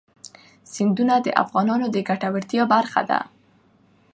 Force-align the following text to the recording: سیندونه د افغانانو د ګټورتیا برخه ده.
سیندونه 0.73 1.15
د 1.21 1.27
افغانانو 1.43 1.85
د 1.95 1.97
ګټورتیا 2.09 2.63
برخه 2.73 3.01
ده. 3.09 3.19